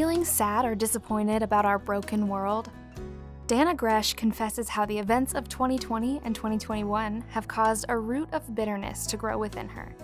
feeling 0.00 0.24
sad 0.24 0.64
or 0.64 0.74
disappointed 0.74 1.42
about 1.42 1.66
our 1.66 1.78
broken 1.78 2.26
world? 2.26 2.70
Dannah 3.46 3.76
Gresh 3.76 4.14
confesses 4.14 4.66
how 4.66 4.86
the 4.86 4.98
events 4.98 5.34
of 5.34 5.46
2020 5.50 6.22
and 6.24 6.34
2021 6.34 7.22
have 7.28 7.46
caused 7.46 7.84
a 7.86 7.98
root 7.98 8.26
of 8.32 8.54
bitterness 8.54 9.04
to 9.04 9.18
grow 9.18 9.36
within 9.36 9.68
her. 9.68 9.94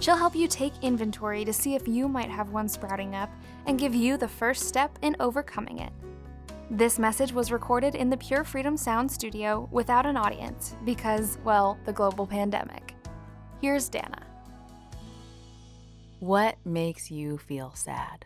She'll 0.00 0.16
help 0.16 0.34
you 0.34 0.48
take 0.48 0.72
inventory 0.82 1.44
to 1.44 1.52
see 1.52 1.76
if 1.76 1.86
you 1.86 2.08
might 2.08 2.28
have 2.28 2.50
one 2.50 2.68
sprouting 2.68 3.14
up 3.14 3.30
and 3.66 3.78
give 3.78 3.94
you 3.94 4.16
the 4.16 4.26
first 4.26 4.66
step 4.66 4.98
in 5.02 5.14
overcoming 5.20 5.78
it. 5.78 5.92
This 6.68 6.98
message 6.98 7.30
was 7.30 7.52
recorded 7.52 7.94
in 7.94 8.10
the 8.10 8.16
Pure 8.16 8.42
Freedom 8.42 8.76
Sound 8.76 9.08
studio 9.08 9.68
without 9.70 10.06
an 10.06 10.16
audience 10.16 10.74
because, 10.84 11.38
well, 11.44 11.78
the 11.84 11.92
global 11.92 12.26
pandemic. 12.26 12.96
Here's 13.60 13.88
Dannah. 13.88 14.24
What 16.18 16.56
makes 16.64 17.12
you 17.12 17.38
feel 17.38 17.70
sad? 17.76 18.25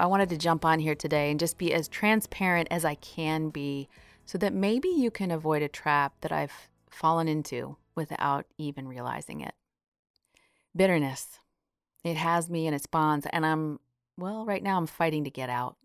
I 0.00 0.06
wanted 0.06 0.30
to 0.30 0.38
jump 0.38 0.64
on 0.64 0.78
here 0.78 0.94
today 0.94 1.30
and 1.30 1.38
just 1.38 1.58
be 1.58 1.74
as 1.74 1.86
transparent 1.86 2.68
as 2.70 2.86
I 2.86 2.94
can 2.94 3.50
be 3.50 3.86
so 4.24 4.38
that 4.38 4.54
maybe 4.54 4.88
you 4.88 5.10
can 5.10 5.30
avoid 5.30 5.60
a 5.60 5.68
trap 5.68 6.14
that 6.22 6.32
I've 6.32 6.68
fallen 6.88 7.28
into 7.28 7.76
without 7.94 8.46
even 8.56 8.88
realizing 8.88 9.42
it. 9.42 9.54
Bitterness. 10.74 11.40
It 12.02 12.16
has 12.16 12.48
me 12.48 12.66
in 12.66 12.72
its 12.72 12.86
bonds, 12.86 13.26
and 13.30 13.44
I'm, 13.44 13.78
well, 14.16 14.46
right 14.46 14.62
now 14.62 14.78
I'm 14.78 14.86
fighting 14.86 15.24
to 15.24 15.30
get 15.30 15.50
out. 15.50 15.76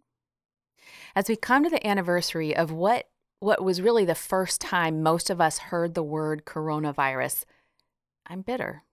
As 1.13 1.27
we 1.27 1.35
come 1.35 1.65
to 1.65 1.69
the 1.69 1.85
anniversary 1.85 2.55
of 2.55 2.71
what 2.71 3.09
what 3.41 3.61
was 3.61 3.81
really 3.81 4.05
the 4.05 4.15
first 4.15 4.61
time 4.61 5.03
most 5.03 5.29
of 5.29 5.41
us 5.41 5.57
heard 5.57 5.93
the 5.93 6.01
word 6.01 6.45
coronavirus, 6.45 7.43
I'm 8.25 8.41
bitter. 8.41 8.84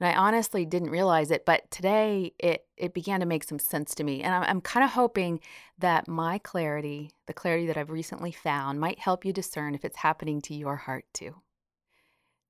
And 0.00 0.08
I 0.08 0.14
honestly 0.16 0.66
didn't 0.66 0.90
realize 0.90 1.30
it, 1.30 1.46
but 1.46 1.70
today 1.70 2.32
it, 2.38 2.66
it 2.76 2.94
began 2.94 3.20
to 3.20 3.26
make 3.26 3.44
some 3.44 3.58
sense 3.58 3.94
to 3.94 4.04
me. 4.04 4.22
And 4.22 4.34
I'm, 4.34 4.42
I'm 4.42 4.60
kind 4.60 4.84
of 4.84 4.90
hoping 4.90 5.40
that 5.78 6.08
my 6.08 6.38
clarity, 6.38 7.12
the 7.26 7.32
clarity 7.32 7.66
that 7.66 7.76
I've 7.76 7.90
recently 7.90 8.32
found, 8.32 8.80
might 8.80 8.98
help 8.98 9.24
you 9.24 9.32
discern 9.32 9.74
if 9.74 9.84
it's 9.84 9.98
happening 9.98 10.40
to 10.42 10.54
your 10.54 10.76
heart 10.76 11.04
too. 11.14 11.36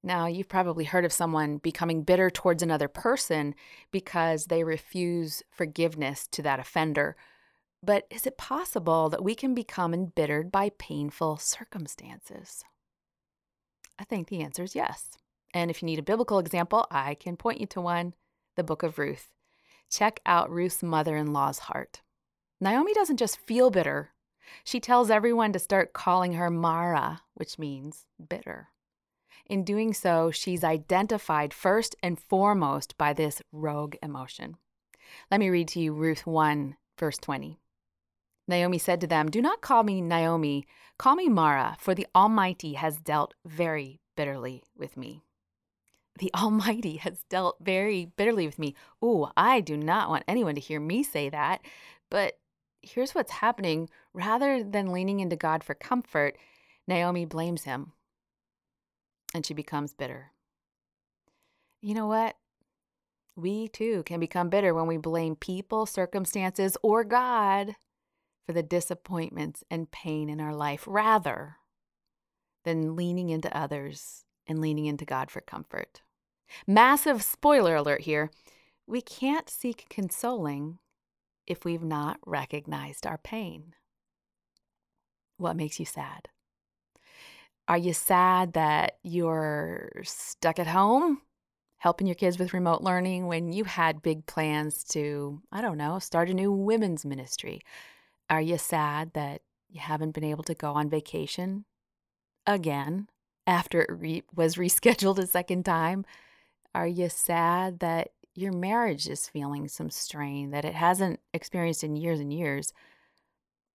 Now, 0.03 0.27
you've 0.27 0.48
probably 0.48 0.84
heard 0.84 1.05
of 1.05 1.12
someone 1.12 1.59
becoming 1.59 2.03
bitter 2.03 2.31
towards 2.31 2.62
another 2.62 2.89
person 2.89 3.55
because 3.91 4.47
they 4.47 4.64
refuse 4.64 5.42
forgiveness 5.51 6.27
to 6.33 6.42
that 6.42 6.61
offender 6.61 7.17
but 7.84 8.06
is 8.11 8.27
it 8.27 8.39
possible 8.39 9.11
that 9.11 9.23
we 9.23 9.34
can 9.34 9.55
become 9.55 9.92
embittered 9.92 10.51
by 10.51 10.70
painful 10.79 11.36
circumstances? 11.36 12.64
I 13.98 14.05
think 14.05 14.29
the 14.29 14.41
answer 14.41 14.62
is 14.62 14.75
yes. 14.75 15.19
And 15.55 15.70
if 15.70 15.80
you 15.80 15.86
need 15.86 15.98
a 15.98 16.02
biblical 16.02 16.38
example, 16.38 16.86
I 16.91 17.14
can 17.14 17.38
point 17.38 17.60
you 17.60 17.66
to 17.69 17.80
one 17.80 18.12
the 18.56 18.64
book 18.64 18.83
of 18.83 18.98
Ruth. 18.98 19.30
Check 19.91 20.20
out 20.27 20.50
Ruth's 20.50 20.83
mother 20.83 21.16
in 21.16 21.33
law's 21.33 21.61
heart. 21.61 22.02
Naomi 22.61 22.92
doesn't 22.92 23.16
just 23.16 23.38
feel 23.38 23.70
bitter, 23.70 24.14
she 24.62 24.80
tells 24.80 25.11
everyone 25.11 25.52
to 25.52 25.58
start 25.58 25.92
calling 25.92 26.34
her 26.34 26.50
Mara, 26.50 27.22
which 27.34 27.58
means 27.58 28.06
bitter. 28.28 28.69
In 29.46 29.64
doing 29.64 29.92
so, 29.92 30.30
she's 30.30 30.64
identified 30.64 31.52
first 31.52 31.96
and 32.02 32.18
foremost 32.18 32.96
by 32.96 33.12
this 33.12 33.42
rogue 33.52 33.96
emotion. 34.02 34.56
Let 35.30 35.41
me 35.41 35.50
read 35.50 35.68
to 35.68 35.80
you 35.80 35.92
Ruth 35.92 36.27
1, 36.27 36.77
verse 36.98 37.18
20. 37.18 37.58
Naomi 38.46 38.78
said 38.78 39.00
to 39.00 39.06
them, 39.06 39.30
Do 39.30 39.41
not 39.41 39.61
call 39.61 39.83
me 39.83 40.00
Naomi, 40.00 40.66
call 40.98 41.14
me 41.14 41.28
Mara, 41.28 41.77
for 41.78 41.94
the 41.94 42.06
Almighty 42.14 42.74
has 42.74 42.96
dealt 42.96 43.34
very 43.44 44.00
bitterly 44.16 44.62
with 44.77 44.96
me. 44.96 45.22
The 46.19 46.31
Almighty 46.37 46.97
has 46.97 47.25
dealt 47.29 47.57
very 47.61 48.07
bitterly 48.17 48.47
with 48.47 48.59
me. 48.59 48.75
Ooh, 49.03 49.29
I 49.37 49.61
do 49.61 49.77
not 49.77 50.09
want 50.09 50.25
anyone 50.29 50.55
to 50.55 50.61
hear 50.61 50.80
me 50.80 51.02
say 51.02 51.29
that. 51.29 51.61
But 52.11 52.39
here's 52.83 53.14
what's 53.14 53.33
happening. 53.33 53.89
Rather 54.13 54.63
than 54.63 54.92
leaning 54.92 55.20
into 55.20 55.36
God 55.36 55.64
for 55.64 55.74
comfort, 55.74 56.36
Naomi 56.86 57.24
blames 57.24 57.64
him 57.64 57.92
and 59.35 59.45
she 59.45 59.55
becomes 59.55 59.95
bitter. 59.95 60.30
You 61.83 61.95
know 61.95 62.07
what? 62.07 62.36
We 63.36 63.69
too 63.69 64.05
can 64.05 64.20
become 64.20 64.48
bitter 64.48 64.73
when 64.73 64.86
we 64.86 64.97
blame 64.97 65.35
people, 65.35 65.86
circumstances, 65.86 66.77
or 66.83 67.03
God 67.03 67.74
for 68.47 68.53
the 68.53 68.63
disappointments 68.63 69.64
and 69.70 69.91
pain 69.91 70.29
in 70.29 70.41
our 70.41 70.55
life 70.55 70.85
rather 70.86 71.57
than 72.64 72.95
leaning 72.95 73.30
into 73.30 73.55
others 73.55 74.24
and 74.47 74.61
leaning 74.61 74.86
into 74.86 75.05
God 75.05 75.30
for 75.30 75.41
comfort. 75.41 76.03
Massive 76.66 77.22
spoiler 77.22 77.77
alert 77.77 78.02
here 78.02 78.30
we 78.86 79.00
can't 79.00 79.48
seek 79.48 79.86
consoling 79.88 80.78
if 81.46 81.64
we've 81.64 81.82
not 81.82 82.18
recognized 82.27 83.06
our 83.06 83.18
pain. 83.18 83.74
What 85.36 85.56
makes 85.56 85.80
you 85.80 85.86
sad? 85.86 86.28
Are 87.66 87.78
you 87.78 87.94
sad 87.94 88.52
that 88.52 88.98
you're 89.02 89.90
stuck 90.02 90.58
at 90.58 90.66
home 90.66 91.22
helping 91.78 92.06
your 92.06 92.14
kids 92.14 92.38
with 92.38 92.55
remote 92.55 92.82
learning 92.82 93.26
when 93.26 93.52
you 93.52 93.64
had 93.64 94.02
big 94.02 94.26
plans 94.26 94.84
to, 94.84 95.40
I 95.52 95.61
don't 95.61 95.78
know, 95.78 95.98
start 95.98 96.30
a 96.30 96.34
new 96.34 96.52
women's 96.52 97.05
ministry? 97.05 97.61
Are 98.30 98.40
you 98.40 98.58
sad 98.58 99.12
that 99.14 99.42
you 99.68 99.80
haven't 99.80 100.12
been 100.12 100.24
able 100.24 100.44
to 100.44 100.55
go 100.55 100.72
on 100.72 100.88
vacation 100.88 101.64
again 102.46 103.08
after 103.46 103.82
it 103.82 103.90
re- 103.90 104.22
was 104.34 104.56
rescheduled 104.56 105.18
a 105.18 105.26
second 105.26 105.64
time? 105.64 106.05
Are 106.74 106.86
you 106.86 107.08
sad 107.08 107.79
that 107.80 108.08
your 108.35 108.52
marriage 108.52 109.08
is 109.08 109.29
feeling 109.29 109.68
some 109.68 109.90
strain 109.90 110.51
that 110.51 110.64
it 110.64 110.74
hasn't 110.74 111.20
experienced 111.33 111.85
in 111.85 111.96
years 111.96 112.18
and 112.18 112.33
years? 112.33 112.73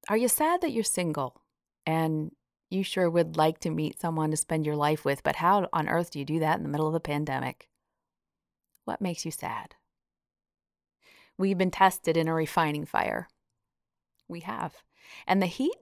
Are 0.09 0.17
you 0.17 0.27
sad 0.27 0.61
that 0.61 0.71
you're 0.71 0.83
single 0.83 1.41
and 1.85 2.31
you 2.69 2.83
sure 2.83 3.09
would 3.09 3.37
like 3.37 3.59
to 3.59 3.69
meet 3.69 3.99
someone 3.99 4.31
to 4.31 4.37
spend 4.37 4.65
your 4.65 4.75
life 4.75 5.05
with, 5.05 5.23
but 5.23 5.37
how 5.37 5.67
on 5.71 5.87
earth 5.87 6.11
do 6.11 6.19
you 6.19 6.25
do 6.25 6.39
that 6.39 6.57
in 6.57 6.63
the 6.63 6.69
middle 6.69 6.87
of 6.87 6.93
a 6.93 6.99
pandemic? 6.99 7.69
What 8.85 9.01
makes 9.01 9.23
you 9.25 9.31
sad? 9.31 9.75
We've 11.37 11.57
been 11.57 11.71
tested 11.71 12.17
in 12.17 12.27
a 12.27 12.33
refining 12.33 12.85
fire 12.85 13.29
we 14.29 14.41
have. 14.41 14.75
And 15.27 15.41
the 15.41 15.47
heat, 15.47 15.75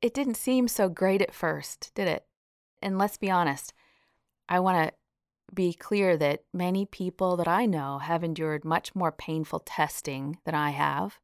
it 0.00 0.14
didn't 0.14 0.36
seem 0.36 0.66
so 0.66 0.88
great 0.88 1.20
at 1.20 1.34
first, 1.34 1.92
did 1.94 2.08
it? 2.08 2.24
And 2.80 2.98
let's 2.98 3.18
be 3.18 3.30
honest, 3.30 3.74
I 4.48 4.58
want 4.60 4.88
to 4.88 4.94
be 5.54 5.72
clear 5.72 6.16
that 6.16 6.44
many 6.52 6.86
people 6.86 7.36
that 7.36 7.48
I 7.48 7.66
know 7.66 7.98
have 7.98 8.24
endured 8.24 8.64
much 8.64 8.94
more 8.94 9.12
painful 9.12 9.60
testing 9.60 10.38
than 10.44 10.54
I 10.54 10.70
have. 10.70 11.18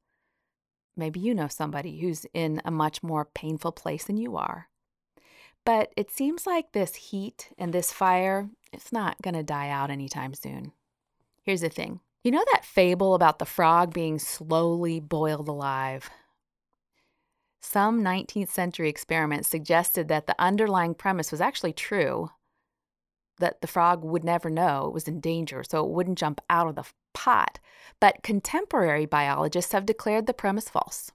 Maybe 0.96 1.20
you 1.20 1.34
know 1.34 1.48
somebody 1.48 2.00
who's 2.00 2.26
in 2.32 2.62
a 2.64 2.70
much 2.70 3.02
more 3.02 3.24
painful 3.24 3.72
place 3.72 4.04
than 4.04 4.16
you 4.16 4.36
are. 4.36 4.68
But 5.64 5.92
it 5.96 6.10
seems 6.10 6.46
like 6.46 6.72
this 6.72 6.94
heat 6.94 7.50
and 7.58 7.72
this 7.72 7.92
fire, 7.92 8.48
it's 8.72 8.92
not 8.92 9.20
going 9.20 9.34
to 9.34 9.42
die 9.42 9.68
out 9.68 9.90
anytime 9.90 10.32
soon. 10.32 10.72
Here's 11.42 11.60
the 11.60 11.68
thing 11.68 12.00
you 12.22 12.30
know 12.30 12.44
that 12.52 12.64
fable 12.64 13.14
about 13.14 13.38
the 13.38 13.44
frog 13.44 13.92
being 13.92 14.18
slowly 14.18 15.00
boiled 15.00 15.48
alive? 15.48 16.10
Some 17.60 18.02
19th 18.02 18.48
century 18.48 18.88
experiments 18.88 19.48
suggested 19.48 20.08
that 20.08 20.26
the 20.26 20.40
underlying 20.40 20.94
premise 20.94 21.30
was 21.32 21.40
actually 21.40 21.72
true 21.72 22.30
that 23.38 23.60
the 23.60 23.66
frog 23.66 24.04
would 24.04 24.24
never 24.24 24.50
know 24.50 24.86
it 24.86 24.92
was 24.92 25.08
in 25.08 25.20
danger, 25.20 25.62
so 25.62 25.84
it 25.84 25.90
wouldn't 25.90 26.18
jump 26.18 26.40
out 26.48 26.68
of 26.68 26.74
the 26.74 26.84
pot. 27.14 27.58
But 28.00 28.22
contemporary 28.22 29.06
biologists 29.06 29.72
have 29.72 29.86
declared 29.86 30.26
the 30.26 30.34
premise 30.34 30.68
false. 30.68 31.12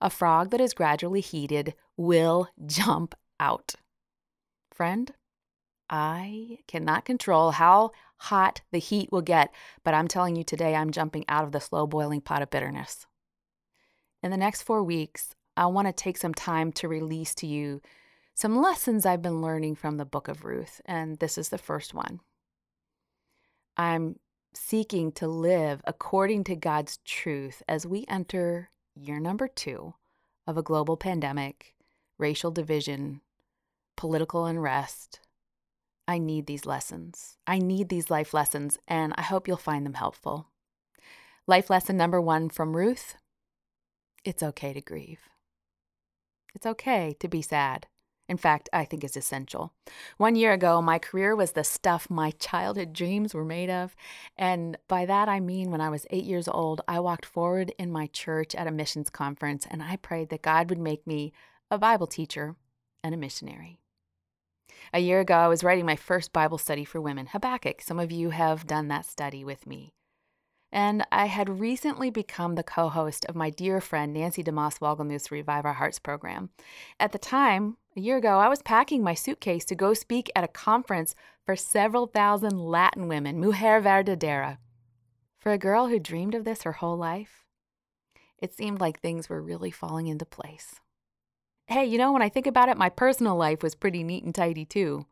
A 0.00 0.10
frog 0.10 0.50
that 0.50 0.60
is 0.60 0.74
gradually 0.74 1.20
heated 1.20 1.74
will 1.96 2.48
jump 2.66 3.14
out. 3.40 3.74
Friend, 4.72 5.12
I 5.88 6.58
cannot 6.66 7.04
control 7.04 7.52
how 7.52 7.92
hot 8.18 8.62
the 8.72 8.78
heat 8.78 9.10
will 9.12 9.22
get, 9.22 9.52
but 9.84 9.94
I'm 9.94 10.08
telling 10.08 10.36
you 10.36 10.44
today, 10.44 10.74
I'm 10.74 10.90
jumping 10.90 11.24
out 11.28 11.44
of 11.44 11.52
the 11.52 11.60
slow 11.60 11.86
boiling 11.86 12.20
pot 12.20 12.42
of 12.42 12.50
bitterness. 12.50 13.06
In 14.22 14.30
the 14.30 14.36
next 14.36 14.62
four 14.62 14.82
weeks, 14.82 15.34
I 15.56 15.66
want 15.66 15.86
to 15.86 15.92
take 15.92 16.18
some 16.18 16.34
time 16.34 16.72
to 16.72 16.88
release 16.88 17.34
to 17.36 17.46
you 17.46 17.80
some 18.36 18.60
lessons 18.60 19.06
I've 19.06 19.22
been 19.22 19.40
learning 19.40 19.76
from 19.76 19.96
the 19.96 20.04
book 20.04 20.28
of 20.28 20.44
Ruth, 20.44 20.82
and 20.84 21.18
this 21.18 21.38
is 21.38 21.48
the 21.48 21.56
first 21.56 21.94
one. 21.94 22.20
I'm 23.78 24.18
seeking 24.52 25.10
to 25.12 25.26
live 25.26 25.80
according 25.86 26.44
to 26.44 26.54
God's 26.54 26.98
truth 26.98 27.62
as 27.66 27.86
we 27.86 28.04
enter 28.08 28.70
year 28.94 29.18
number 29.18 29.48
two 29.48 29.94
of 30.46 30.58
a 30.58 30.62
global 30.62 30.98
pandemic, 30.98 31.74
racial 32.18 32.50
division, 32.50 33.22
political 33.96 34.44
unrest. 34.44 35.20
I 36.06 36.18
need 36.18 36.46
these 36.46 36.66
lessons. 36.66 37.38
I 37.46 37.58
need 37.58 37.88
these 37.88 38.10
life 38.10 38.34
lessons, 38.34 38.78
and 38.86 39.14
I 39.16 39.22
hope 39.22 39.48
you'll 39.48 39.56
find 39.56 39.86
them 39.86 39.94
helpful. 39.94 40.48
Life 41.46 41.70
lesson 41.70 41.96
number 41.96 42.20
one 42.20 42.50
from 42.50 42.76
Ruth 42.76 43.16
it's 44.26 44.42
okay 44.42 44.72
to 44.74 44.80
grieve. 44.82 45.20
It's 46.52 46.66
okay 46.66 47.14
to 47.20 47.28
be 47.28 47.42
sad. 47.42 47.86
In 48.28 48.36
fact, 48.36 48.68
I 48.72 48.84
think 48.84 49.04
is 49.04 49.16
essential. 49.16 49.72
One 50.16 50.34
year 50.34 50.52
ago, 50.52 50.82
my 50.82 50.98
career 50.98 51.36
was 51.36 51.52
the 51.52 51.62
stuff 51.62 52.10
my 52.10 52.32
childhood 52.32 52.92
dreams 52.92 53.34
were 53.34 53.44
made 53.44 53.70
of. 53.70 53.94
And 54.36 54.76
by 54.88 55.06
that, 55.06 55.28
I 55.28 55.38
mean 55.38 55.70
when 55.70 55.80
I 55.80 55.90
was 55.90 56.06
eight 56.10 56.24
years 56.24 56.48
old, 56.48 56.80
I 56.88 56.98
walked 56.98 57.24
forward 57.24 57.72
in 57.78 57.92
my 57.92 58.08
church 58.08 58.54
at 58.54 58.66
a 58.66 58.72
missions 58.72 59.10
conference 59.10 59.66
and 59.70 59.82
I 59.82 59.96
prayed 59.96 60.30
that 60.30 60.42
God 60.42 60.70
would 60.70 60.78
make 60.78 61.06
me 61.06 61.32
a 61.70 61.78
Bible 61.78 62.06
teacher 62.06 62.56
and 63.04 63.14
a 63.14 63.18
missionary. 63.18 63.78
A 64.92 64.98
year 64.98 65.20
ago, 65.20 65.34
I 65.34 65.48
was 65.48 65.64
writing 65.64 65.86
my 65.86 65.96
first 65.96 66.32
Bible 66.32 66.58
study 66.58 66.84
for 66.84 67.00
women, 67.00 67.26
Habakkuk. 67.26 67.80
Some 67.80 67.98
of 67.98 68.10
you 68.12 68.30
have 68.30 68.66
done 68.66 68.88
that 68.88 69.06
study 69.06 69.44
with 69.44 69.66
me. 69.66 69.92
And 70.76 71.06
I 71.10 71.24
had 71.24 71.58
recently 71.58 72.10
become 72.10 72.54
the 72.54 72.62
co 72.62 72.90
host 72.90 73.24
of 73.24 73.34
my 73.34 73.48
dear 73.48 73.80
friend 73.80 74.12
Nancy 74.12 74.44
DeMoss 74.44 74.78
Wolgemuth's 74.78 75.30
Revive 75.30 75.64
Our 75.64 75.72
Hearts 75.72 75.98
program. 75.98 76.50
At 77.00 77.12
the 77.12 77.18
time, 77.18 77.78
a 77.96 78.00
year 78.00 78.18
ago, 78.18 78.40
I 78.40 78.48
was 78.50 78.60
packing 78.60 79.02
my 79.02 79.14
suitcase 79.14 79.64
to 79.64 79.74
go 79.74 79.94
speak 79.94 80.30
at 80.36 80.44
a 80.44 80.48
conference 80.48 81.14
for 81.46 81.56
several 81.56 82.06
thousand 82.06 82.58
Latin 82.58 83.08
women, 83.08 83.40
Mujer 83.40 83.80
Verdadera. 83.80 84.58
For 85.38 85.50
a 85.50 85.58
girl 85.58 85.86
who 85.88 85.98
dreamed 85.98 86.34
of 86.34 86.44
this 86.44 86.64
her 86.64 86.72
whole 86.72 86.98
life, 86.98 87.46
it 88.36 88.52
seemed 88.52 88.78
like 88.78 89.00
things 89.00 89.30
were 89.30 89.40
really 89.40 89.70
falling 89.70 90.08
into 90.08 90.26
place. 90.26 90.74
Hey, 91.68 91.86
you 91.86 91.96
know, 91.96 92.12
when 92.12 92.20
I 92.20 92.28
think 92.28 92.46
about 92.46 92.68
it, 92.68 92.76
my 92.76 92.90
personal 92.90 93.36
life 93.36 93.62
was 93.62 93.74
pretty 93.74 94.02
neat 94.02 94.24
and 94.24 94.34
tidy 94.34 94.66
too. 94.66 95.06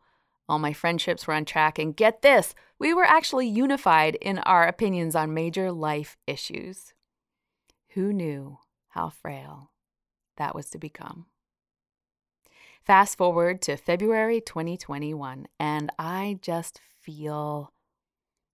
All 0.48 0.58
my 0.58 0.72
friendships 0.72 1.26
were 1.26 1.34
on 1.34 1.44
track, 1.44 1.78
and 1.78 1.96
get 1.96 2.22
this, 2.22 2.54
we 2.78 2.92
were 2.92 3.04
actually 3.04 3.46
unified 3.46 4.16
in 4.16 4.38
our 4.40 4.66
opinions 4.66 5.14
on 5.14 5.32
major 5.32 5.72
life 5.72 6.16
issues. 6.26 6.92
Who 7.90 8.12
knew 8.12 8.58
how 8.88 9.08
frail 9.08 9.70
that 10.36 10.54
was 10.54 10.68
to 10.70 10.78
become? 10.78 11.26
Fast 12.84 13.16
forward 13.16 13.62
to 13.62 13.76
February 13.76 14.42
2021, 14.42 15.46
and 15.58 15.90
I 15.98 16.38
just 16.42 16.80
feel 17.00 17.72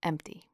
empty. 0.01 0.51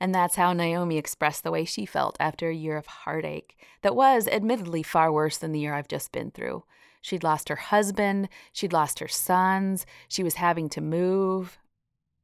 And 0.00 0.14
that's 0.14 0.36
how 0.36 0.52
Naomi 0.52 0.96
expressed 0.96 1.44
the 1.44 1.50
way 1.50 1.64
she 1.64 1.84
felt 1.84 2.16
after 2.18 2.48
a 2.48 2.54
year 2.54 2.76
of 2.76 2.86
heartache 2.86 3.62
that 3.82 3.94
was 3.94 4.26
admittedly 4.26 4.82
far 4.82 5.12
worse 5.12 5.36
than 5.38 5.52
the 5.52 5.60
year 5.60 5.74
I've 5.74 5.88
just 5.88 6.10
been 6.10 6.30
through. 6.30 6.64
She'd 7.00 7.24
lost 7.24 7.48
her 7.48 7.56
husband, 7.56 8.28
she'd 8.52 8.72
lost 8.72 8.98
her 8.98 9.08
sons, 9.08 9.86
she 10.08 10.22
was 10.22 10.34
having 10.34 10.68
to 10.70 10.80
move, 10.80 11.58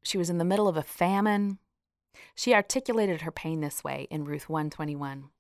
she 0.03 0.19
was 0.19 0.31
in 0.31 0.39
the 0.39 0.45
middle 0.45 0.69
of 0.69 0.77
a 0.77 0.83
famine. 0.83 1.59
She 2.35 2.55
articulated 2.55 3.23
her 3.23 3.31
pain 3.31 3.61
this 3.61 3.83
way 3.83 4.07
in 4.11 4.25
Ruth 4.25 4.49
121. 4.49 5.31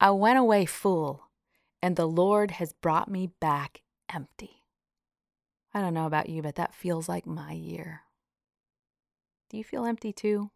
I 0.00 0.10
went 0.10 0.38
away 0.38 0.66
full, 0.66 1.28
and 1.82 1.96
the 1.96 2.06
Lord 2.06 2.52
has 2.52 2.72
brought 2.72 3.10
me 3.10 3.30
back 3.40 3.82
empty. 4.12 4.62
I 5.74 5.80
don't 5.80 5.94
know 5.94 6.06
about 6.06 6.28
you, 6.28 6.42
but 6.42 6.54
that 6.54 6.74
feels 6.74 7.08
like 7.08 7.26
my 7.26 7.52
year. 7.52 8.02
Do 9.50 9.56
you 9.56 9.64
feel 9.64 9.84
empty 9.84 10.12
too? 10.12 10.50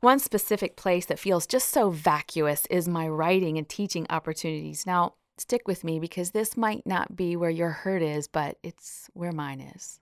One 0.00 0.18
specific 0.18 0.76
place 0.76 1.06
that 1.06 1.18
feels 1.18 1.46
just 1.46 1.68
so 1.68 1.90
vacuous 1.90 2.66
is 2.66 2.88
my 2.88 3.06
writing 3.06 3.56
and 3.56 3.68
teaching 3.68 4.06
opportunities. 4.10 4.84
Now, 4.84 5.14
stick 5.38 5.66
with 5.66 5.84
me 5.84 5.98
because 5.98 6.30
this 6.30 6.56
might 6.56 6.86
not 6.86 7.16
be 7.16 7.36
where 7.36 7.50
your 7.50 7.70
hurt 7.70 8.02
is, 8.02 8.28
but 8.28 8.58
it's 8.62 9.10
where 9.14 9.32
mine 9.32 9.60
is. 9.60 10.00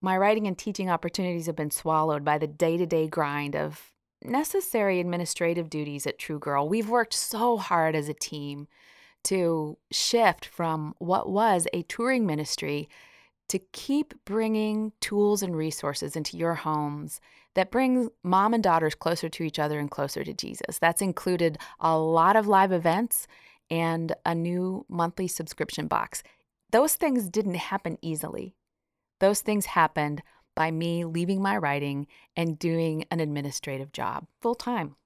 My 0.00 0.16
writing 0.16 0.46
and 0.46 0.58
teaching 0.58 0.90
opportunities 0.90 1.46
have 1.46 1.56
been 1.56 1.70
swallowed 1.70 2.24
by 2.24 2.38
the 2.38 2.46
day 2.46 2.76
to 2.76 2.86
day 2.86 3.06
grind 3.06 3.54
of 3.54 3.92
necessary 4.24 5.00
administrative 5.00 5.70
duties 5.70 6.06
at 6.06 6.18
True 6.18 6.38
Girl. 6.38 6.68
We've 6.68 6.88
worked 6.88 7.14
so 7.14 7.56
hard 7.56 7.94
as 7.94 8.08
a 8.08 8.14
team 8.14 8.66
to 9.24 9.78
shift 9.90 10.44
from 10.44 10.94
what 10.98 11.28
was 11.28 11.66
a 11.72 11.82
touring 11.82 12.26
ministry 12.26 12.88
to 13.48 13.58
keep 13.72 14.14
bringing 14.24 14.92
tools 15.00 15.42
and 15.42 15.54
resources 15.54 16.16
into 16.16 16.36
your 16.36 16.54
homes 16.54 17.20
that 17.54 17.70
bring 17.70 18.08
mom 18.22 18.54
and 18.54 18.62
daughters 18.62 18.94
closer 18.94 19.28
to 19.28 19.42
each 19.42 19.58
other 19.58 19.78
and 19.78 19.90
closer 19.90 20.24
to 20.24 20.32
Jesus. 20.32 20.78
That's 20.80 21.02
included 21.02 21.58
a 21.78 21.96
lot 21.96 22.34
of 22.34 22.48
live 22.48 22.72
events 22.72 23.26
and 23.72 24.14
a 24.26 24.34
new 24.34 24.84
monthly 24.86 25.26
subscription 25.26 25.86
box. 25.86 26.22
Those 26.72 26.94
things 26.94 27.30
didn't 27.30 27.54
happen 27.54 27.96
easily. 28.02 28.54
Those 29.18 29.40
things 29.40 29.64
happened 29.64 30.22
by 30.54 30.70
me 30.70 31.06
leaving 31.06 31.40
my 31.40 31.56
writing 31.56 32.06
and 32.36 32.58
doing 32.58 33.06
an 33.10 33.18
administrative 33.18 33.90
job 33.90 34.26
full 34.42 34.54
time. 34.54 34.96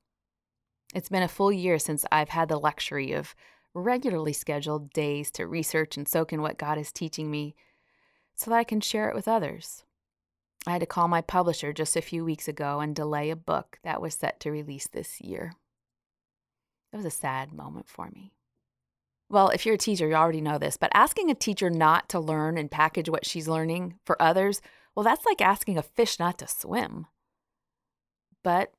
It's 0.96 1.08
been 1.08 1.22
a 1.22 1.28
full 1.28 1.52
year 1.52 1.78
since 1.78 2.04
I've 2.10 2.30
had 2.30 2.48
the 2.48 2.58
luxury 2.58 3.12
of 3.12 3.36
regularly 3.72 4.32
scheduled 4.32 4.92
days 4.92 5.30
to 5.32 5.46
research 5.46 5.96
and 5.96 6.08
soak 6.08 6.32
in 6.32 6.42
what 6.42 6.58
God 6.58 6.76
is 6.76 6.90
teaching 6.90 7.30
me 7.30 7.54
so 8.34 8.50
that 8.50 8.56
I 8.56 8.64
can 8.64 8.80
share 8.80 9.08
it 9.08 9.14
with 9.14 9.28
others. 9.28 9.84
I 10.66 10.72
had 10.72 10.80
to 10.80 10.86
call 10.86 11.06
my 11.06 11.20
publisher 11.20 11.72
just 11.72 11.94
a 11.94 12.02
few 12.02 12.24
weeks 12.24 12.48
ago 12.48 12.80
and 12.80 12.96
delay 12.96 13.30
a 13.30 13.36
book 13.36 13.78
that 13.84 14.02
was 14.02 14.14
set 14.14 14.40
to 14.40 14.50
release 14.50 14.88
this 14.88 15.20
year. 15.20 15.52
It 16.92 16.96
was 16.96 17.06
a 17.06 17.10
sad 17.10 17.52
moment 17.52 17.88
for 17.88 18.10
me. 18.10 18.32
Well, 19.28 19.48
if 19.48 19.66
you're 19.66 19.74
a 19.74 19.78
teacher, 19.78 20.08
you 20.08 20.14
already 20.14 20.40
know 20.40 20.58
this, 20.58 20.76
but 20.76 20.92
asking 20.94 21.30
a 21.30 21.34
teacher 21.34 21.68
not 21.68 22.08
to 22.10 22.20
learn 22.20 22.56
and 22.56 22.70
package 22.70 23.08
what 23.08 23.26
she's 23.26 23.48
learning 23.48 23.98
for 24.04 24.20
others, 24.22 24.60
well, 24.94 25.02
that's 25.02 25.26
like 25.26 25.40
asking 25.40 25.76
a 25.76 25.82
fish 25.82 26.18
not 26.18 26.38
to 26.38 26.48
swim. 26.48 27.06
But 28.44 28.72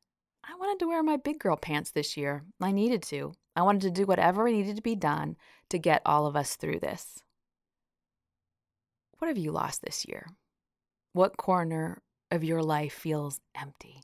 I 0.44 0.56
wanted 0.56 0.80
to 0.80 0.88
wear 0.88 1.04
my 1.04 1.18
big 1.18 1.40
girl 1.40 1.58
pants 1.58 1.92
this 1.92 2.16
year. 2.16 2.44
I 2.62 2.72
needed 2.72 3.04
to. 3.04 3.34
I 3.56 3.64
wanted 3.64 3.82
to 3.82 3.92
do 3.92 4.06
whatever 4.06 4.50
needed 4.50 4.78
to 4.78 4.82
be 4.82 4.96
done 4.96 5.36
to 5.70 5.78
get 5.78 6.02
all 6.06 6.26
of 6.26 6.38
us 6.38 6.56
through 6.56 6.80
this. 6.80 7.20
What 9.18 9.28
have 9.28 9.38
you 9.38 9.52
lost 9.52 9.82
this 9.82 10.06
year? 10.08 10.28
What 11.12 11.38
corner 11.38 12.02
of 12.32 12.44
your 12.44 12.64
life 12.64 12.94
feels 12.94 13.42
empty? 13.60 14.02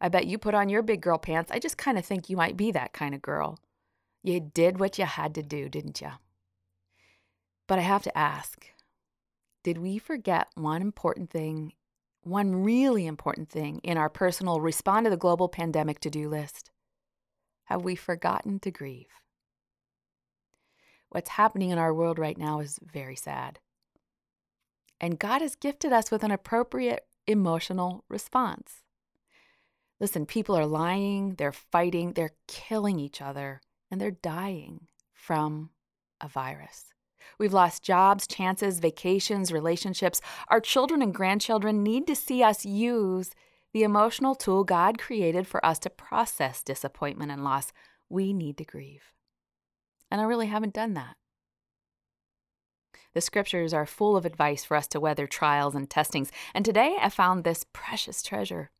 I 0.00 0.08
bet 0.08 0.26
you 0.26 0.38
put 0.38 0.54
on 0.54 0.68
your 0.68 0.82
big 0.82 1.02
girl 1.02 1.18
pants. 1.18 1.50
I 1.52 1.58
just 1.58 1.76
kind 1.76 1.98
of 1.98 2.04
think 2.04 2.28
you 2.28 2.36
might 2.36 2.56
be 2.56 2.72
that 2.72 2.92
kind 2.92 3.14
of 3.14 3.22
girl. 3.22 3.58
You 4.22 4.40
did 4.40 4.78
what 4.78 4.98
you 4.98 5.06
had 5.06 5.34
to 5.36 5.42
do, 5.42 5.68
didn't 5.68 6.00
you? 6.00 6.10
But 7.66 7.78
I 7.78 7.82
have 7.82 8.02
to 8.02 8.18
ask 8.18 8.66
did 9.62 9.78
we 9.78 9.98
forget 9.98 10.48
one 10.54 10.80
important 10.80 11.30
thing, 11.30 11.74
one 12.22 12.64
really 12.64 13.06
important 13.06 13.50
thing 13.50 13.78
in 13.84 13.98
our 13.98 14.08
personal 14.08 14.60
respond 14.60 15.04
to 15.04 15.10
the 15.10 15.16
global 15.16 15.48
pandemic 15.48 16.00
to 16.00 16.10
do 16.10 16.28
list? 16.28 16.70
Have 17.64 17.82
we 17.82 17.94
forgotten 17.94 18.58
to 18.60 18.70
grieve? 18.70 19.20
What's 21.10 21.30
happening 21.30 21.70
in 21.70 21.78
our 21.78 21.92
world 21.92 22.18
right 22.18 22.38
now 22.38 22.60
is 22.60 22.78
very 22.82 23.16
sad. 23.16 23.58
And 25.00 25.18
God 25.18 25.42
has 25.42 25.54
gifted 25.56 25.92
us 25.92 26.10
with 26.10 26.24
an 26.24 26.30
appropriate 26.30 27.04
emotional 27.26 28.04
response. 28.08 28.82
Listen, 29.98 30.24
people 30.24 30.56
are 30.56 30.66
lying, 30.66 31.34
they're 31.34 31.52
fighting, 31.52 32.14
they're 32.14 32.34
killing 32.46 32.98
each 32.98 33.20
other 33.20 33.60
and 33.90 34.00
they're 34.00 34.10
dying 34.10 34.86
from 35.12 35.70
a 36.20 36.28
virus. 36.28 36.94
We've 37.38 37.52
lost 37.52 37.82
jobs, 37.82 38.26
chances, 38.26 38.80
vacations, 38.80 39.52
relationships. 39.52 40.20
Our 40.48 40.60
children 40.60 41.02
and 41.02 41.14
grandchildren 41.14 41.82
need 41.82 42.06
to 42.06 42.16
see 42.16 42.42
us 42.42 42.64
use 42.64 43.30
the 43.72 43.82
emotional 43.82 44.34
tool 44.34 44.64
God 44.64 44.98
created 44.98 45.46
for 45.46 45.64
us 45.64 45.78
to 45.80 45.90
process 45.90 46.62
disappointment 46.62 47.30
and 47.30 47.44
loss. 47.44 47.72
We 48.08 48.32
need 48.32 48.56
to 48.58 48.64
grieve. 48.64 49.12
And 50.10 50.20
I 50.20 50.24
really 50.24 50.48
haven't 50.48 50.74
done 50.74 50.94
that. 50.94 51.16
The 53.14 53.20
scriptures 53.20 53.74
are 53.74 53.86
full 53.86 54.16
of 54.16 54.24
advice 54.24 54.64
for 54.64 54.76
us 54.76 54.86
to 54.88 55.00
weather 55.00 55.26
trials 55.26 55.74
and 55.74 55.90
testings, 55.90 56.30
and 56.54 56.64
today 56.64 56.96
I 57.00 57.08
found 57.08 57.42
this 57.42 57.64
precious 57.72 58.22
treasure. 58.22 58.70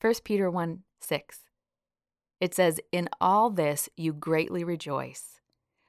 1 0.00 0.14
Peter 0.24 0.50
1 0.50 0.82
6. 1.00 1.45
It 2.40 2.54
says, 2.54 2.80
In 2.92 3.08
all 3.20 3.50
this 3.50 3.88
you 3.96 4.12
greatly 4.12 4.64
rejoice, 4.64 5.40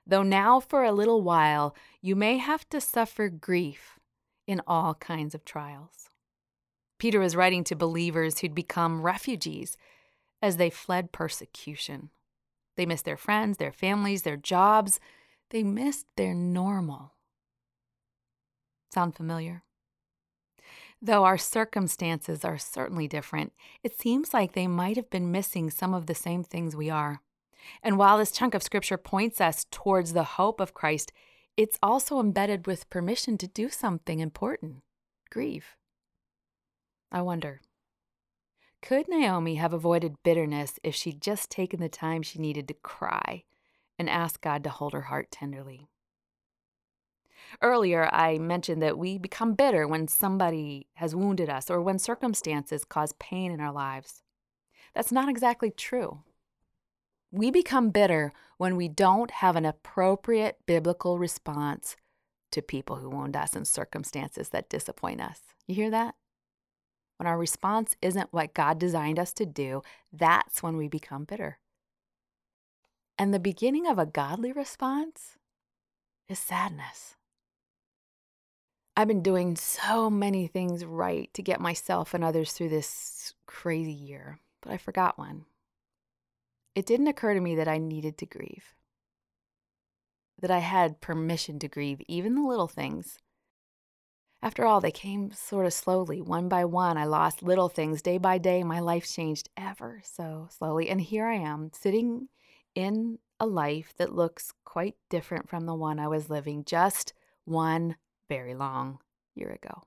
though 0.06 0.24
now 0.24 0.60
for 0.60 0.84
a 0.84 0.92
little 0.92 1.22
while 1.22 1.76
you 2.02 2.16
may 2.16 2.38
have 2.38 2.68
to 2.70 2.80
suffer 2.80 3.30
grief 3.30 4.00
in 4.48 4.62
all 4.66 4.96
kinds 4.96 5.36
of 5.36 5.44
trials. 5.44 6.10
Peter 7.00 7.22
is 7.22 7.36
writing 7.36 7.64
to 7.66 7.76
believers 7.76 8.40
who'd 8.40 8.56
become 8.56 9.02
refugees 9.02 9.78
as 10.42 10.58
they 10.58 10.70
fled 10.70 11.12
persecution. 11.12 12.10
They 12.76 12.86
missed 12.86 13.06
their 13.06 13.18
friends, 13.18 13.58
their 13.58 13.72
families, 13.72 14.22
their 14.22 14.38
jobs. 14.38 15.00
They 15.50 15.64
missed 15.64 16.06
their 16.16 16.34
normal. 16.34 17.14
Sound 18.94 19.16
familiar? 19.16 19.64
Though 21.02 21.26
our 21.26 21.38
circumstances 21.38 22.44
are 22.44 22.58
certainly 22.58 23.08
different, 23.08 23.54
it 23.84 24.00
seems 24.00 24.34
like 24.34 24.54
they 24.54 24.68
might 24.68 24.98
have 24.98 25.10
been 25.10 25.32
missing 25.32 25.70
some 25.70 25.94
of 25.94 26.08
the 26.08 26.16
same 26.16 26.44
things 26.44 26.76
we 26.76 26.90
are. 26.90 27.22
And 27.84 27.98
while 27.98 28.18
this 28.18 28.32
chunk 28.32 28.54
of 28.54 28.64
scripture 28.64 28.98
points 28.98 29.40
us 29.40 29.66
towards 29.70 30.14
the 30.14 30.24
hope 30.24 30.60
of 30.60 30.74
Christ, 30.74 31.12
it's 31.56 31.78
also 31.84 32.20
embedded 32.20 32.66
with 32.68 32.90
permission 32.90 33.38
to 33.40 33.48
do 33.48 33.70
something 33.70 34.20
important 34.20 34.78
grieve. 35.30 35.76
I 37.12 37.22
wonder 37.22 37.62
could 38.82 39.08
Naomi 39.10 39.56
have 39.56 39.74
avoided 39.74 40.22
bitterness 40.24 40.80
if 40.84 40.96
she'd 40.96 41.22
just 41.22 41.50
taken 41.50 41.80
the 41.80 41.90
time 41.90 42.22
she 42.22 42.40
needed 42.40 42.68
to 42.68 42.74
cry 42.76 43.44
and 43.98 44.10
ask 44.10 44.40
God 44.40 44.64
to 44.64 44.70
hold 44.70 44.94
her 44.94 45.02
heart 45.02 45.32
tenderly? 45.32 45.88
Earlier, 47.62 48.10
I 48.12 48.38
mentioned 48.38 48.82
that 48.82 48.98
we 48.98 49.18
become 49.18 49.54
bitter 49.54 49.88
when 49.88 50.08
somebody 50.08 50.88
has 50.96 51.16
wounded 51.16 51.50
us 51.50 51.70
or 51.70 51.82
when 51.82 52.00
circumstances 52.00 52.86
cause 52.86 53.14
pain 53.20 53.52
in 53.52 53.60
our 53.60 53.72
lives. 53.72 54.22
That's 54.94 55.12
not 55.12 55.30
exactly 55.30 55.72
true. 55.72 56.24
We 57.32 57.52
become 57.52 57.90
bitter 57.90 58.32
when 58.58 58.76
we 58.76 58.88
don't 58.88 59.32
have 59.32 59.56
an 59.56 59.66
appropriate 59.66 60.58
biblical 60.66 61.18
response 61.18 61.96
to 62.52 62.62
people 62.62 62.98
who 62.98 63.10
wound 63.10 63.36
us 63.36 63.56
and 63.56 63.68
circumstances 63.68 64.50
that 64.50 64.70
disappoint 64.70 65.22
us. 65.22 65.42
You 65.68 65.76
hear 65.76 65.90
that? 65.92 66.16
When 67.18 67.28
our 67.28 67.38
response 67.38 67.96
isn't 68.02 68.32
what 68.32 68.54
God 68.54 68.80
designed 68.80 69.20
us 69.20 69.34
to 69.34 69.46
do, 69.46 69.82
that's 70.14 70.64
when 70.64 70.78
we 70.78 70.88
become 70.88 71.26
bitter. 71.26 71.60
And 73.18 73.34
the 73.34 73.40
beginning 73.40 73.88
of 73.88 73.98
a 73.98 74.06
godly 74.06 74.52
response 74.52 75.38
is 76.30 76.38
sadness. 76.40 77.16
I've 79.00 79.08
been 79.08 79.22
doing 79.22 79.56
so 79.56 80.10
many 80.10 80.48
things 80.48 80.84
right 80.84 81.32
to 81.36 81.44
get 81.44 81.62
myself 81.62 82.16
and 82.16 82.24
others 82.24 82.52
through 82.52 82.70
this 82.70 83.36
crazy 83.46 83.92
year, 83.92 84.40
but 84.64 84.72
I 84.72 84.78
forgot 84.78 85.20
one. 85.20 85.46
It 86.74 86.88
didn't 86.88 87.06
occur 87.06 87.36
to 87.36 87.40
me 87.40 87.54
that 87.58 87.68
I 87.68 87.78
needed 87.78 88.18
to 88.18 88.26
grieve, 88.26 88.74
that 90.42 90.50
I 90.50 90.58
had 90.58 91.00
permission 91.00 91.60
to 91.60 91.68
grieve, 91.68 92.02
even 92.08 92.34
the 92.34 92.42
little 92.42 92.68
things. 92.68 93.20
After 94.42 94.66
all, 94.66 94.82
they 94.82 94.90
came 94.90 95.32
sort 95.32 95.68
of 95.68 95.74
slowly, 95.74 96.20
one 96.20 96.50
by 96.50 96.66
one. 96.66 96.98
I 96.98 97.06
lost 97.06 97.44
little 97.44 97.70
things 97.70 98.02
day 98.02 98.18
by 98.18 98.40
day. 98.40 98.64
My 98.64 98.80
life 98.80 99.08
changed 99.08 99.48
ever 99.56 100.02
so 100.04 100.48
slowly. 100.50 100.90
And 100.90 101.00
here 101.00 101.28
I 101.28 101.36
am, 101.36 101.70
sitting 101.72 102.30
in 102.74 103.20
a 103.40 103.46
life 103.46 103.94
that 104.00 104.16
looks 104.16 104.54
quite 104.66 104.96
different 105.08 105.50
from 105.50 105.68
the 105.68 105.76
one 105.76 106.00
I 106.00 106.08
was 106.08 106.32
living 106.32 106.64
just 106.66 107.14
one 107.46 107.96
very 108.30 108.56
long 108.56 109.00
year 109.36 109.50
ago. 109.50 109.84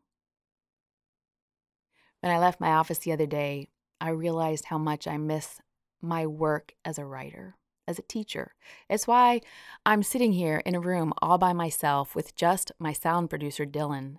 When 2.20 2.32
I 2.32 2.38
left 2.38 2.60
my 2.60 2.70
office 2.70 2.98
the 2.98 3.12
other 3.12 3.26
day, 3.26 3.68
I 4.00 4.10
realized 4.10 4.66
how 4.66 4.78
much 4.78 5.06
I 5.06 5.16
miss 5.16 5.60
my 6.00 6.26
work 6.26 6.74
as 6.84 6.98
a 6.98 7.04
writer, 7.04 7.56
as 7.86 7.98
a 7.98 8.02
teacher. 8.02 8.54
It's 8.88 9.06
why 9.06 9.40
I'm 9.84 10.02
sitting 10.02 10.32
here 10.32 10.58
in 10.64 10.74
a 10.74 10.80
room 10.80 11.12
all 11.20 11.38
by 11.38 11.52
myself 11.52 12.14
with 12.14 12.34
just 12.34 12.72
my 12.78 12.92
sound 12.92 13.30
producer, 13.30 13.66
Dylan, 13.66 14.18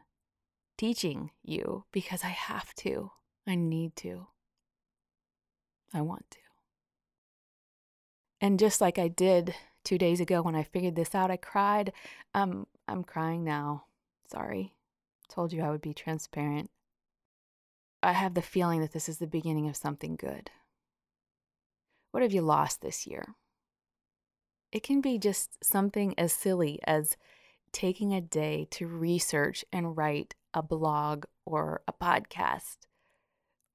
teaching 0.78 1.32
you 1.44 1.86
because 1.92 2.24
I 2.24 2.30
have 2.30 2.74
to. 2.76 3.12
I 3.48 3.56
need 3.56 3.96
to. 3.98 4.28
I 5.94 6.02
want 6.02 6.30
to. 6.32 6.38
And 8.40 8.60
just 8.60 8.82
like 8.82 8.98
I 8.98 9.08
did 9.08 9.54
two 9.84 9.98
days 9.98 10.20
ago 10.20 10.42
when 10.42 10.56
I 10.56 10.64
figured 10.64 10.96
this 10.96 11.14
out, 11.14 11.32
I 11.32 11.38
cried. 11.38 11.92
Um, 12.34 12.66
I'm 12.88 13.04
crying 13.04 13.44
now. 13.44 13.86
Sorry. 14.32 14.74
Told 15.30 15.52
you 15.52 15.62
I 15.62 15.70
would 15.70 15.82
be 15.82 15.94
transparent. 15.94 16.70
I 18.02 18.14
have 18.14 18.34
the 18.34 18.42
feeling 18.42 18.82
that 18.82 18.94
this 18.94 19.10
is 19.10 19.18
the 19.18 19.28
beginning 19.28 19.68
of 19.68 19.76
something 19.76 20.16
good. 20.16 20.50
What 22.12 22.24
have 22.24 22.34
you 22.34 22.42
lost 22.42 22.82
this 22.82 23.06
year? 23.06 23.36
It 24.72 24.84
can 24.84 25.02
be 25.02 25.18
just 25.18 25.64
something 25.64 26.18
as 26.18 26.32
silly 26.32 26.80
as 26.86 27.18
taking 27.72 28.14
a 28.14 28.22
day 28.22 28.68
to 28.72 28.88
research 28.88 29.66
and 29.72 29.98
write 29.98 30.36
a 30.54 30.64
blog 30.64 31.26
or 31.46 31.82
a 31.88 31.94
podcast 31.94 32.78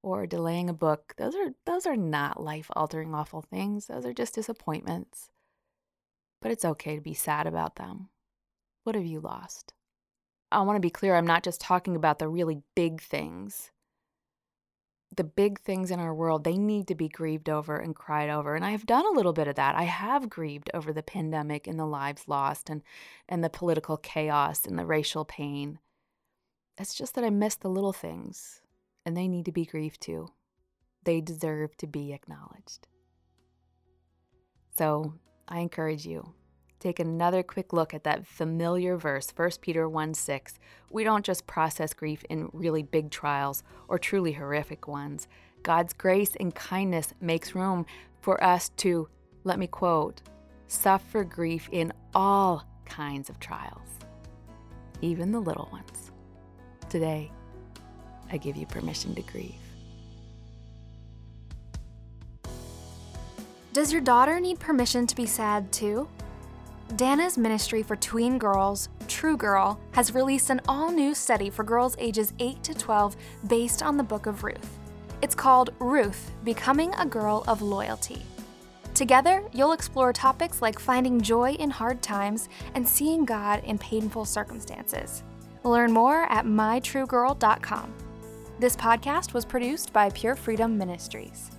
or 0.03 0.27
delaying 0.27 0.71
a 0.71 0.75
book, 0.75 1.15
those 1.19 1.35
are 1.35 1.51
those 1.65 1.85
are 1.85 1.97
not 1.97 2.41
life-altering 2.43 3.13
awful 3.13 3.43
things. 3.43 3.87
Those 3.87 4.07
are 4.07 4.13
just 4.13 4.37
disappointments. 4.37 5.31
But 6.41 6.53
it's 6.53 6.65
okay 6.65 6.95
to 6.95 7.01
be 7.01 7.15
sad 7.15 7.47
about 7.47 7.75
them. 7.75 8.11
What 8.85 8.95
have 8.95 9.05
you 9.05 9.19
lost? 9.19 9.73
I 10.51 10.63
want 10.63 10.77
to 10.77 10.81
be 10.81 10.91
clear, 10.91 11.17
I'm 11.17 11.27
not 11.27 11.43
just 11.43 11.61
talking 11.61 11.97
about 11.97 12.19
the 12.19 12.29
really 12.29 12.63
big 12.75 13.01
things. 13.01 13.71
The 15.17 15.25
big 15.25 15.61
things 15.61 15.91
in 15.91 15.99
our 15.99 16.15
world, 16.15 16.45
they 16.45 16.57
need 16.57 16.89
to 16.89 16.95
be 16.95 17.09
grieved 17.09 17.49
over 17.49 17.77
and 17.77 17.95
cried 17.95 18.29
over. 18.29 18.55
And 18.55 18.65
I've 18.65 18.87
done 18.87 19.07
a 19.07 19.17
little 19.17 19.33
bit 19.33 19.49
of 19.49 19.55
that. 19.57 19.75
I 19.75 19.85
have 19.85 20.29
grieved 20.29 20.71
over 20.75 20.93
the 20.93 21.03
pandemic 21.03 21.67
and 21.67 21.79
the 21.79 21.87
lives 21.87 22.29
lost 22.29 22.69
and, 22.69 22.83
and 23.29 23.43
the 23.43 23.51
political 23.51 23.97
chaos 23.97 24.65
and 24.67 24.79
the 24.79 24.87
racial 24.87 25.25
pain. 25.25 25.79
It's 26.79 26.95
just 26.95 27.15
that 27.15 27.25
I 27.25 27.31
miss 27.31 27.57
the 27.57 27.71
little 27.71 27.93
things 27.93 28.61
and 29.05 29.17
they 29.17 29.29
need 29.29 29.47
to 29.47 29.53
be 29.53 29.65
grieved 29.65 30.01
too. 30.01 30.29
They 31.05 31.21
deserve 31.21 31.77
to 31.79 31.87
be 31.87 32.13
acknowledged. 32.13 32.89
So 34.77 35.15
I 35.49 35.61
encourage 35.61 36.05
you, 36.05 36.35
take 36.81 36.99
another 36.99 37.43
quick 37.43 37.73
look 37.73 37.95
at 37.95 38.05
that 38.05 38.27
familiar 38.27 38.97
verse, 38.97 39.33
1 39.35 39.51
Peter 39.61 39.89
1 39.89 40.15
6. 40.15 40.59
We 40.91 41.05
don't 41.05 41.25
just 41.25 41.47
process 41.47 41.93
grief 41.93 42.25
in 42.29 42.49
really 42.53 42.83
big 42.83 43.11
trials 43.11 43.63
or 43.89 43.99
truly 43.99 44.33
horrific 44.33 44.87
ones. 44.87 45.29
God's 45.63 45.93
grace 45.93 46.37
and 46.39 46.55
kindness 46.55 47.13
makes 47.21 47.55
room 47.55 47.87
for 48.21 48.43
us 48.43 48.69
to, 48.77 49.09
let 49.45 49.59
me 49.59 49.67
quote, 49.67 50.23
suffer 50.69 51.25
grief 51.25 51.69
in 51.73 51.93
all 52.15 52.65
kinds 52.85 53.29
of 53.29 53.41
trials, 53.41 53.89
even 55.01 55.33
the 55.33 55.41
little 55.41 55.69
ones. 55.73 56.13
Today, 56.89 57.31
I 58.31 58.37
give 58.37 58.57
you 58.57 58.67
permission 58.67 59.15
to 59.15 59.23
grieve. 59.23 59.55
Does 63.73 63.93
your 63.93 64.01
daughter 64.01 64.41
need 64.41 64.59
permission 64.59 65.07
to 65.07 65.15
be 65.15 65.27
sad 65.27 65.71
too? 65.71 66.09
Dannah's 66.95 67.37
ministry 67.37 67.83
for 67.83 67.97
tween 67.97 68.39
girls, 68.39 68.89
True 69.09 69.37
Girl, 69.37 69.79
has 69.93 70.15
released 70.15 70.51
an 70.51 70.61
all 70.69 70.93
new 70.93 71.15
study 71.15 71.51
for 71.51 71.65
girls 71.65 71.97
ages 71.99 72.33
8 72.39 72.63
to 72.63 72.75
12 72.75 73.17
based 73.49 73.83
on 73.83 73.97
the 73.97 74.05
book 74.05 74.27
of 74.27 74.45
Ruth. 74.45 74.79
It's 75.21 75.35
called 75.35 75.71
Ruth 75.81 76.31
Becoming 76.45 76.95
a 76.95 77.05
Girl 77.05 77.43
of 77.49 77.61
Loyalty. 77.61 78.23
Together, 78.95 79.43
you'll 79.53 79.73
explore 79.73 80.13
topics 80.13 80.63
like 80.63 80.79
finding 80.79 81.21
joy 81.21 81.53
in 81.55 81.71
hard 81.71 82.03
times 82.03 82.49
and 82.75 82.87
seeing 82.87 83.25
God 83.25 83.63
in 83.65 83.79
painful 83.79 84.25
circumstances. 84.25 85.25
Learn 85.65 85.93
more 85.93 86.23
at 86.31 86.47
mytruegirl.com. 86.47 87.93
This 88.59 88.77
podcast 88.77 89.35
was 89.35 89.45
produced 89.45 89.93
by 89.93 90.09
Pure 90.11 90.37
Freedom 90.37 90.79
Ministries. 90.79 91.56